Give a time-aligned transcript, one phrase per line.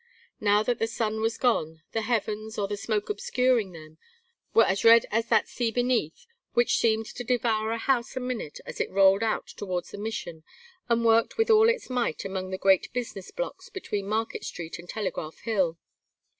[0.39, 3.99] Now that the sun was gone, the heavens, or the smoke obscuring them,
[4.51, 8.59] were as red as that sea beneath which seemed to devour a house a minute
[8.65, 10.43] as it rolled out towards the Mission
[10.89, 14.89] and worked with all its might among the great business blocks between Market Street and
[14.89, 15.77] Telegraph Hill.